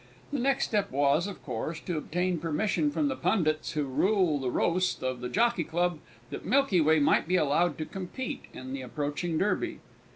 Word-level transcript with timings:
The 0.33 0.39
next 0.39 0.63
step 0.65 0.91
was, 0.91 1.27
of 1.27 1.45
course, 1.45 1.79
to 1.81 1.95
obtain 1.95 2.39
permission 2.39 2.89
from 2.89 3.07
the 3.07 3.15
pundits 3.15 3.73
who 3.73 3.83
rule 3.83 4.39
the 4.39 4.49
roast 4.49 5.03
of 5.03 5.21
the 5.21 5.29
Jockey 5.29 5.63
Club, 5.63 5.99
that 6.31 6.43
Milky 6.43 6.81
Way 6.81 6.97
might 6.97 7.27
be 7.27 7.35
allowed 7.35 7.77
to 7.77 7.85
compete 7.85 8.45
in 8.51 8.73
the 8.73 8.81
approaching 8.81 9.37
Derby. 9.37 9.77